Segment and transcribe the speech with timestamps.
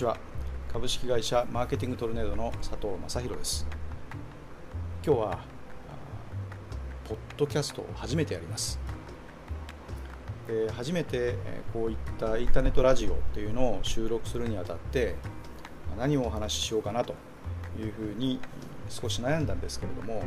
[0.00, 0.16] ちは。
[0.72, 3.66] 株式会社マーケティングトルネードの佐藤正弘です。
[5.04, 5.44] 今日は
[7.04, 8.78] ポッドキャストを初めてやります。
[10.48, 11.34] え初めて
[11.74, 15.16] こういったインターネットラジオっていうのを収録するにあたって
[15.98, 17.14] 何をお話ししようかなと
[17.78, 18.40] いうふうに
[18.88, 20.22] 少し悩んだんですけれども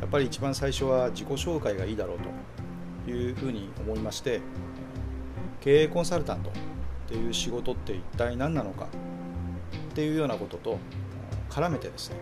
[0.00, 2.18] やっぱり一番最初は自己紹介がいいだろう
[3.06, 4.40] というふうに思いまして
[5.60, 6.52] 経営コンサルタントっ
[7.08, 8.86] ていう仕事って一体何なのか
[9.98, 10.78] っていうようなことと
[11.50, 12.16] 絡めてですね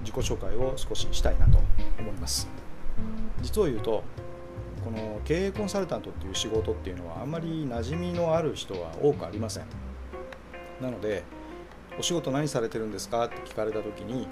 [0.00, 1.58] 自己紹介を少ししたいなと
[1.98, 2.48] 思います。
[3.42, 4.02] 実を言うと
[4.82, 9.66] この経営コンサルタントっていう仕事っていうのはあんまり馴染みのある人は多くありません。
[10.80, 11.22] なので
[11.98, 14.26] お仕事何されてるんですかって聞かれた時に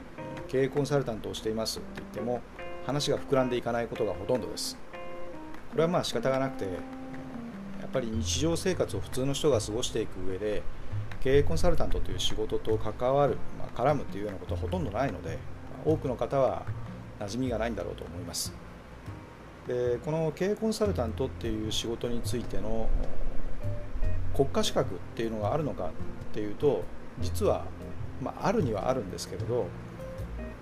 [0.48, 2.40] 経営コンサルタントをしていますって言っても
[2.86, 4.78] 話が膨らんでいかないことがほとんどです。
[5.70, 6.70] これはまあ仕方がなくてや
[7.86, 10.62] っぱり日常生活を普通の人が過ごしていく上で
[11.26, 15.38] 経営コンサルタントという仕事と関わる、まあ、絡むというようなことはほとんどないので
[15.84, 16.62] 多くの方は
[17.18, 18.54] 馴染みがないんだろうと思います。
[19.66, 22.88] でこの経営コンサルタントっていう仕事についての
[24.36, 25.90] 国家資格っていうのがあるのかっ
[26.32, 26.84] ていうと
[27.20, 27.64] 実は、
[28.22, 29.66] まあ、あるにはあるんですけれど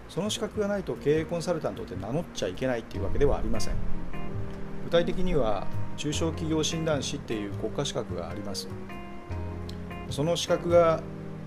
[0.09, 3.75] その資格がないと経営コンサルタントって名乗っちゃいけないっていうわけではありません。
[4.87, 5.67] 具体的には
[5.99, 8.67] 中小企業診断士っていう国家資格があります。
[10.15, 11.03] その資格が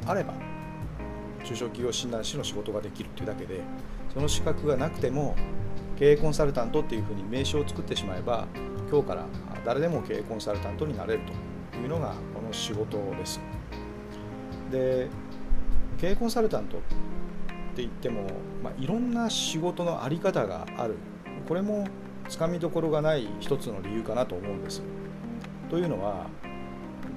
[0.05, 0.33] あれば
[1.45, 3.61] 中小企業診断士の仕事ができるというだけで
[4.13, 5.37] その資格がなくても
[5.97, 8.45] 経営コンサルタントっていうふうに名称を作ってしまえば
[8.91, 9.25] 今日から
[9.63, 11.21] 誰でも経営コンサルタントになれる
[11.71, 13.39] というのがこの仕事です
[14.69, 15.07] で
[15.97, 16.87] 経営コンサルタントって
[17.77, 18.27] 言っても、
[18.61, 20.95] まあ、いろんな仕事の在り方がある
[21.47, 21.87] これも
[22.27, 24.83] つかみどころがない一つの理由かなと思うんです。
[25.69, 26.27] というのは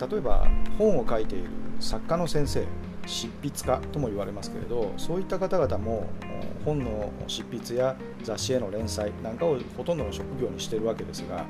[0.09, 0.47] 例えば
[0.81, 2.64] 本を書いている作家の先生
[3.06, 6.08] 執筆家とも言われますけれどそういった方々も
[6.64, 11.45] 本の執筆や雑誌への連載なんかをほとんどの職業にしているわけですが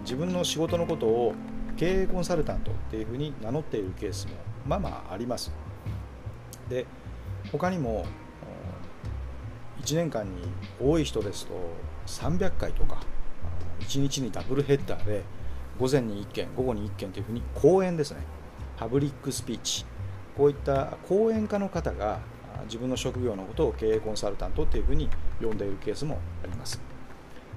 [0.00, 1.34] 自分の仕事のことを
[1.76, 4.32] 経営コンサルタントっていうふうに名乗っているケースも
[4.66, 5.52] まあまああります。
[6.70, 6.86] で
[7.50, 8.06] 他にも
[9.82, 10.42] 1年間に
[10.80, 11.52] 多い人ですと
[12.06, 13.02] 300回とか
[13.80, 15.22] 1日にダブルヘッダーで
[15.82, 18.20] 午前に1件午後に1件というふうに講演ですね。
[18.76, 19.84] パブリックスピーチ
[20.36, 22.20] こういった講演家の方が
[22.66, 25.08] 自分の職業のことを経営コンサルタントというふうに
[25.40, 26.80] 呼んでいるケースもあります。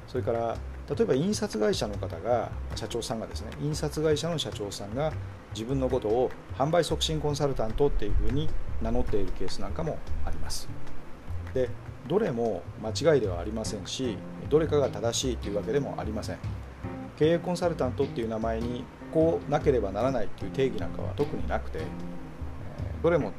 [0.07, 0.57] それから
[0.89, 5.13] 例えば印刷会社の方が社長さんがですね印刷会社の社長さんが
[5.53, 8.49] 自分のことを販売促進コンサルタントっていうふうに
[8.81, 10.67] 名乗っているケースなんかもあります。
[11.53, 11.69] で
[12.07, 14.17] どれも間違いではありませんし
[14.49, 16.64] どれかが正しいというわけでもありません。
[17.17, 18.83] 経営コンサルタントっていう名前に
[19.13, 21.79] こうなければならないっていう定義なんかは特になくて
[23.01, 23.31] どれも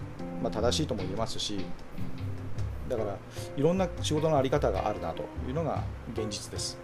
[0.42, 1.64] ま正しいとも言えますし
[2.88, 3.16] だから
[3.56, 5.82] いろんな仕事の在り方があるなというのが
[6.14, 6.78] 現実です。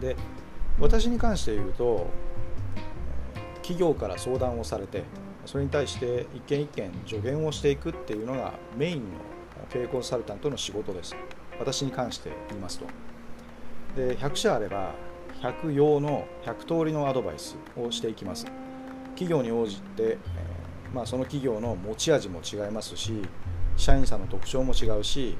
[0.00, 0.16] で
[0.78, 2.06] 私に関して言うと
[3.56, 5.04] 企業から相談をされて
[5.44, 9.02] それに対して一件一件助言をしていくっていうのがメインの
[9.68, 11.14] 経営コンサルタントの仕事です
[11.58, 12.86] 私に関して言いますと
[13.96, 14.94] で100社あれば
[15.42, 18.46] 100用の100通りのアドバイスをしていきます。
[19.20, 23.22] 企業に応じて、えー、まあ、その企業の持ち味も違いますし
[23.76, 25.36] 社員さんの特徴も違うし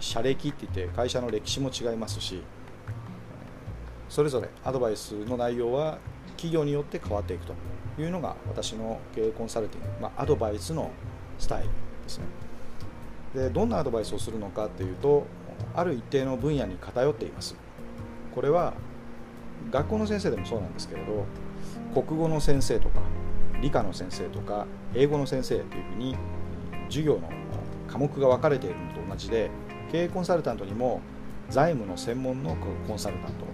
[0.00, 2.42] 社歴って言って会社の歴史も違いますし
[4.08, 5.98] それぞれアドバイスの内容は
[6.28, 7.54] 企業によって変わっていくと
[8.00, 10.90] いうのが私の経営コンサルティング、まあ、アドバイスの
[11.38, 11.72] スタイルで
[12.08, 12.24] すね。
[13.34, 15.26] でどんなアドバイスをするのかっていうと
[15.74, 17.56] ある一定の分野に偏っています。
[18.34, 18.72] これは
[19.70, 23.00] 学校の先生でもそうなんですけれど国語の先生とか
[23.60, 26.16] 理科の先生とか英語の先生というふうに
[26.88, 27.28] 授業の
[27.88, 29.50] 科目が分かれているのと同じで
[29.90, 31.00] 経営コンサルタントにも
[31.48, 33.46] 財務の専門のコンサルタント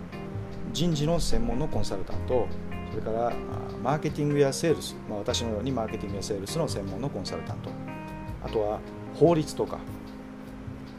[0.73, 2.49] 人事の専門のコンサルタント
[2.91, 3.33] それから
[3.83, 7.71] マーケティングやセールス、まあ、私のようにマーケティングやセールスの専門のコンサルタント
[8.45, 8.81] あとは
[9.15, 9.79] 法律とか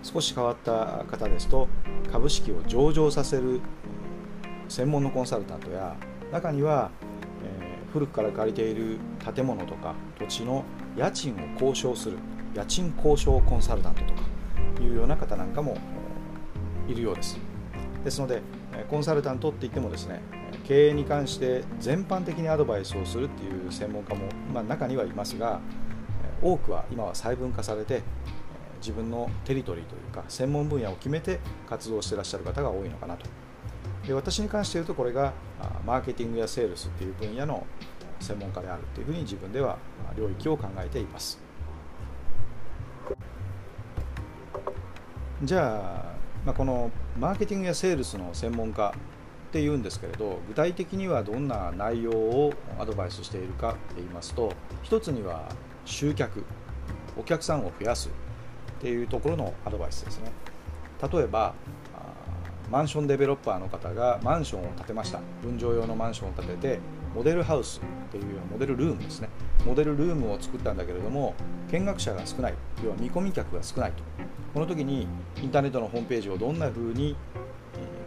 [0.04, 1.68] 少し変わった方ですと
[2.12, 3.60] 株式を上場させる
[4.70, 5.96] 専門のコンサルタントや
[6.32, 6.92] 中には、
[7.44, 8.98] えー、古くから借りている
[9.34, 10.64] 建物とか土地の
[10.96, 12.18] 家賃を交渉する
[12.54, 14.22] 家賃交渉コンサルタントとか
[14.82, 15.78] いうような方なんかも
[16.88, 17.38] いるようです。
[18.04, 18.42] ですので
[18.90, 20.22] コンサルタントって言ってもですね
[20.64, 25.60] 経営に関して全般的にアドバイスをするっていう専門家も、まあ、中にはいますが
[26.42, 28.04] 多くは今は細分化されて
[28.80, 33.26] 自分のテリトリーというか専門分野を決めて活動してらっしゃる方が多いのかなと。
[34.08, 35.34] で私に関して言うとこれが
[35.86, 37.66] マーケティングやセールスっていう分野の
[38.20, 39.78] 専門家であるというふうに自分では
[40.18, 41.40] 領域を考えています。
[45.44, 46.16] じゃあ、
[46.46, 48.94] まあ、このマーケティングやセールスの専門家
[49.50, 55.50] っていうんですけれど具体的にはどんな内容をアドバイスしているかって言いますと一つには
[55.84, 56.44] 集客
[57.18, 60.32] お客さんを増やすっていうところのアドバイスですね。
[61.12, 61.54] 例えば
[62.76, 65.22] マンションデベロッパーの方がマンションを建てました。
[65.42, 66.80] 分譲用のマンションを建てて
[67.16, 69.30] モデルハウスっていうようなモデルルームですね。
[69.66, 71.36] モデルルームを作ったんだけれども
[71.72, 72.54] 見学者が少ない。
[72.84, 74.04] 要は見込み客が少ないと。
[74.54, 75.08] この時に
[75.42, 77.16] インターネットのホームページをどんな風に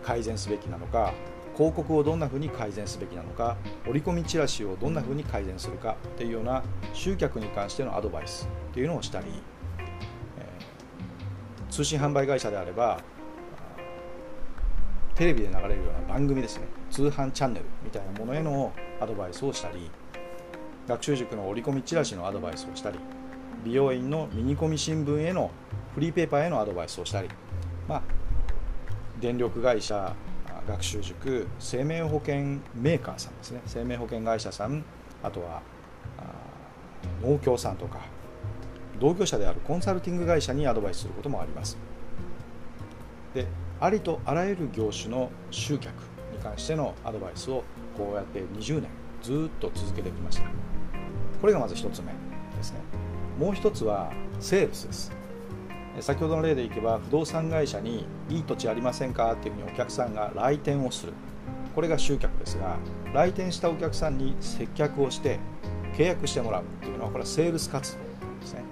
[0.04, 1.14] 改善すべきなのか
[1.56, 3.56] 広告をどんな風に改善すべきなのか
[3.86, 6.62] 折り込みチラシをどんな風に改善するかっていうような
[6.92, 9.28] 集客に関してのアドバイスっていうのをしたり、
[10.38, 10.46] え、
[11.70, 13.00] 通信販売会社であれば
[15.18, 16.68] テレビで流れるような番組ですね。
[16.92, 19.90] 通販チャンネルみたいなものへのアドバイスをしたり
[20.86, 23.00] 学習塾の折り込みチラシのアドバイスをしたり
[23.64, 25.50] 美容院のミニコミ新聞への
[25.92, 27.28] フリーペーパーへのアドバイスをしたり、
[27.88, 28.02] まあ、
[29.20, 30.14] 電力会社
[30.68, 33.60] 学習塾生命保険メーカーさんですね。
[33.66, 34.84] 生命保険会社さん
[35.24, 35.62] あとは
[37.20, 38.02] 農協さんとか
[39.00, 41.76] 同業者であるコンサルティング会社にアドバイスすることもあります。
[43.34, 43.46] で
[43.80, 45.94] ありとあらゆる業種の集客
[46.32, 47.62] に関してのアドバイスを
[47.96, 48.90] こうやって20年
[49.22, 50.48] ずっと続けてきました。
[51.40, 52.06] これがまず1つ目
[52.56, 52.80] ですね。
[53.38, 55.12] もう1つはセールスです。
[56.00, 61.12] 先ほどの例でいけば不動産会社にいい土地ありませんかっていうふうにお客さんが来店をする。
[61.74, 62.76] これが集客ですが
[63.14, 65.38] 来店したお客さんに接客をして
[65.94, 67.98] 契約してもらうっていうのはこれはセールス活動
[68.40, 68.62] ですね。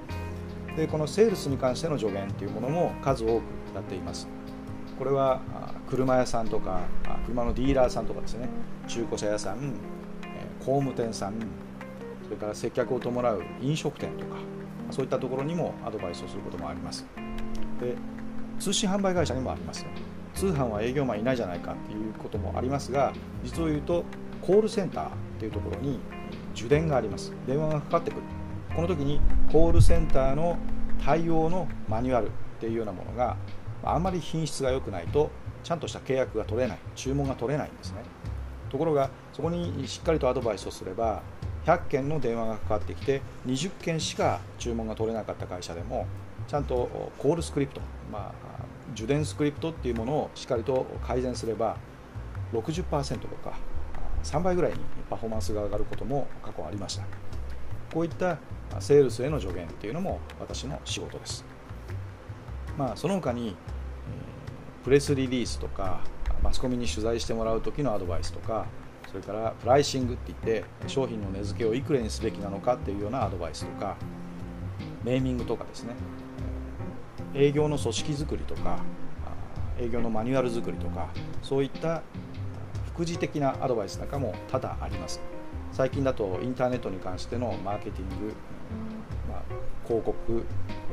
[0.76, 3.30] でこのセールスに関しての助言というものも数多く
[3.74, 4.26] やっています。
[4.98, 5.40] これは
[5.88, 6.80] 車屋さんとか
[7.26, 8.48] 車のディーラーさんとかですね。
[8.88, 9.74] 中古車屋さん
[10.60, 11.34] 工務店さん
[12.24, 14.36] それから接客を伴う飲食店とか
[14.90, 17.06] そういったところにもアドバイスをすることもあります。
[17.80, 17.94] で
[18.58, 19.84] 通信販売会社にもあります
[20.34, 23.12] 通販は営業マンいないじゃないかっていうこともありますが
[23.44, 24.04] 実を言うと
[24.40, 26.00] コールセンターっていうところに
[26.54, 27.32] 受電があります。
[27.46, 28.22] 電話がかかってくる。
[28.74, 29.20] この時に
[29.52, 30.58] コールセンターの
[31.04, 33.36] 対応のマニュアルっていうようなものが
[33.84, 35.30] あんまり品質が良くないと
[35.62, 37.98] ちゃんとした契約が取れない注文が取れないんですね。
[38.70, 41.22] ところがそこにしっかりとアドバイスをすれば
[41.66, 46.06] 100件の電話がかかってきて20件しか注文が取れなかった会社でも
[46.46, 47.80] ちゃんとコールスクリプト、
[48.12, 51.76] まあ、受電スクリプトっていうものをしっかりと改善すれば
[52.52, 53.58] 60%とか
[54.22, 54.78] 3倍ぐらいに
[55.10, 57.04] パフォーマンスが上がることも過去ありました。
[57.92, 58.38] こういった
[58.80, 61.44] セールスへの助言っていうのも私の仕事です。
[62.76, 63.56] まあその他に
[64.84, 66.00] プレスリリースとか
[66.42, 68.66] マスコミに取材してもらう時のアドバイスとか
[69.10, 73.96] それからプライシングって言って商品の値付けをいくらにすべきなのかっていうようなアドバイスとか
[75.04, 75.94] ネーミングとかですね。
[77.34, 78.78] 営業の組織づくりとか
[79.78, 81.08] 営業のマニュアル作りとか
[81.42, 82.02] そういった
[82.86, 85.20] 副次的なアドバイスなんかも多々あります。
[85.72, 88.34] 最近だとインターネットに関してのマーケティング、
[89.28, 89.42] まあ、
[89.86, 90.44] 広告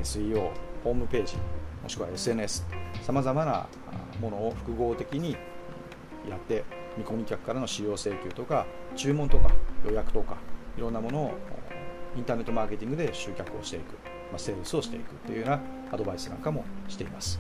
[0.02, 0.52] SEO
[0.84, 1.38] ホームページ
[1.82, 2.66] もしくは SNS
[3.02, 3.68] さまざまな
[4.20, 5.36] ものを複合的に
[6.30, 6.64] やって
[6.98, 9.50] 見込み客からの使用請求とか注文とか
[9.86, 10.38] 予約とか
[10.78, 11.34] いろんなものを
[12.16, 13.94] インターネットマーケティングで集客をしていく、
[14.32, 15.60] まあ、セールスをしていくというような
[15.92, 17.40] アドバイスなんかもしています。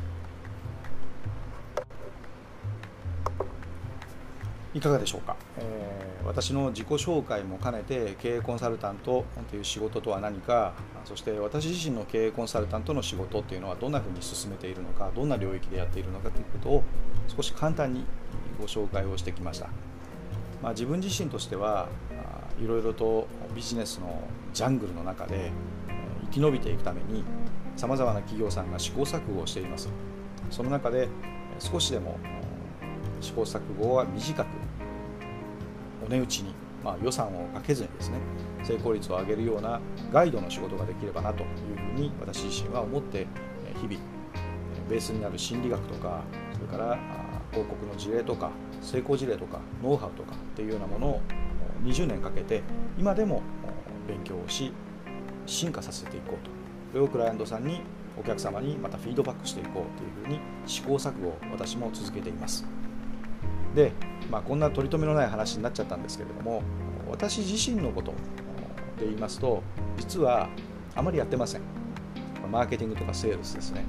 [4.74, 10.74] いかがでしょうか、えー、私の自己紹介も兼ねて経営コンサルタントという仕事とは何か
[11.06, 16.84] そして私自身の経営コンサルタントの仕事っていうのはどんなふうに進めているのかどんな領域でやっているのかということを
[17.36, 18.06] 少し簡単に
[18.60, 19.70] ご紹介をしてきました、
[20.62, 21.88] まあ、自分自身としては
[22.60, 25.52] いろいろとビジネスのジャングルの中で
[26.32, 27.24] 生き延びていくために
[27.76, 29.90] さまざまな企業さんが試行錯誤をしています。
[30.52, 31.08] その中で
[31.60, 32.20] 少しでも
[33.22, 34.48] 試行錯誤は短く
[36.06, 38.18] お値打ちに、まあ、予算をかけずにですね
[38.64, 39.80] 成功率を上げるような
[40.12, 41.50] ガイドの仕事ができればなという
[41.96, 43.28] ふうに私自身は思って
[43.82, 44.00] 日々
[44.90, 46.98] ベースになる心理学とかそれから
[47.52, 51.22] 広告の事例とか成功事例とかノウハウとかっていうようなものを
[51.84, 52.62] 20年かけて
[52.98, 53.42] 今でも
[54.08, 54.72] 勉強をし
[55.46, 56.52] 進化させていこうと
[56.92, 57.82] それをクライアントさんに
[58.18, 62.66] お客様にまたフィードバックしていこうというふうに試行錯誤を私も続けています。
[63.76, 63.92] で、
[64.32, 66.62] まあ、こんな取り留めのない話になっちゃったんですけれども
[67.10, 68.12] 私自身のこと
[69.00, 69.62] で言いますと
[69.98, 70.50] 実は
[70.96, 71.62] あまりやってません。
[72.52, 73.84] マーケティングとかセールスですね。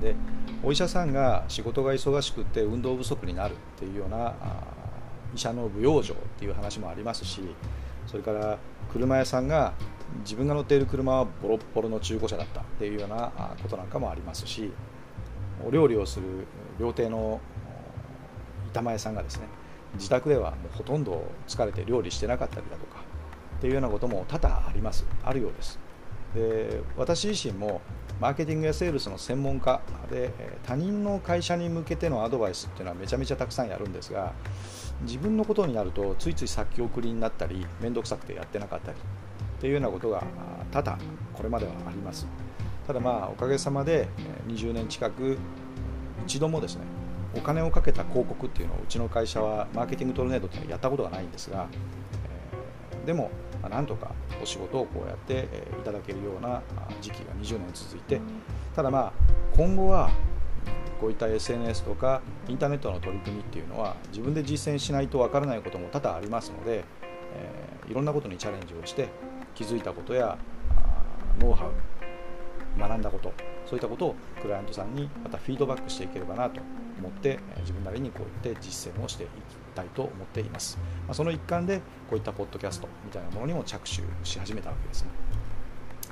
[0.00, 0.14] で
[0.62, 4.34] お医者さんが仕事が忙しくて運動不足になるっていうような
[5.34, 7.42] 医者の舞養生っていう話もありますし
[8.06, 8.58] それから
[8.92, 9.74] 車屋さんが
[10.20, 14.72] 自分が乗っている車はボロッボロの中古車だったっていうようなことなんかもありますし
[15.66, 16.26] お料理をする
[16.78, 17.40] 料亭の
[18.76, 19.46] 板前さんがですね
[19.94, 23.00] 自宅ではもうほとんど疲れて料理してなかったりだとか
[23.58, 25.06] っていうようなことも多々あります。
[25.24, 25.78] あるようです。
[26.34, 27.80] で私自身も
[28.20, 29.80] マーケティングやセールスの専門家
[30.10, 30.32] で
[30.64, 34.32] 他人の会社に向けてのアドバイスっていうのはめちゃめちゃたくさんやるんですが
[35.02, 40.22] 自分のことになるとついつい先送りになったり面倒くさくてやってなかったりっていうようなことが
[40.70, 40.98] 多々
[41.32, 42.26] これまではあります。
[42.86, 44.08] ただまあおかげさまで
[44.46, 45.38] 20年近く
[46.24, 46.82] 一度もですね
[47.34, 51.66] お金をかけた広告っていうのをうちの会社はマーケティングトルネードっていうのはやったことがないんですが、
[52.92, 53.30] えー、でも、
[53.62, 56.62] ま、なんとかお仕事をこうやって、えいただけるような
[57.00, 58.20] 時期が20年続いて
[58.74, 59.12] ただまあ
[59.56, 60.10] 今後は
[61.00, 66.84] こういった SNS とかインターネットの取り組みっていうのは自分で実践しないとわからないことも多々ありますので、
[67.34, 69.08] えー、いろんなことにチャレンジをして
[69.54, 70.38] 気づいたことや
[71.38, 71.70] ノウハウ
[72.78, 73.32] 学んだこと
[73.64, 76.60] そういったことをクライアントさんにまたフィードバックしていければなと
[76.98, 79.30] 思って自分なりにこういって実践をしていき
[79.74, 81.78] たいと思っています、ま、その一環で
[82.08, 85.10] こういったポッドキャストみたいなものにも着手し始めたわけですね、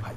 [0.01, 0.15] はい。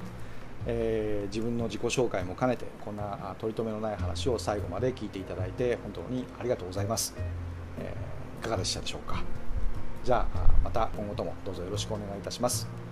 [0.65, 7.15] えー、自分の自己紹介も兼ねてこんな取り留めのない話を最後まで聞いていただいて本当にありがとうございます、
[7.79, 9.23] えー、いかがでしたでしょうか。
[10.03, 12.86] じゃあまた今後ともどうぞよろしくお願いいたします。